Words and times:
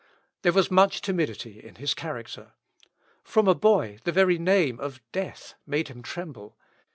There 0.41 0.51
was 0.51 0.71
much 0.71 1.01
timidity 1.01 1.63
in 1.63 1.75
his 1.75 1.93
character. 1.93 2.53
From 3.23 3.47
a 3.47 3.53
boy 3.53 3.99
the 4.03 4.11
very 4.11 4.39
name 4.39 4.79
of 4.79 4.99
death 5.11 5.53
made 5.67 5.89
him 5.89 6.01
tremble. 6.01 6.57